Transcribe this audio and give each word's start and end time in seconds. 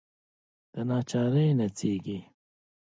دناچارۍ 0.73 1.47
نڅیږې 1.59 2.17